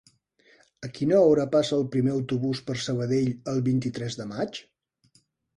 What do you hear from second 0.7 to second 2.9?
A quina hora passa el primer autobús per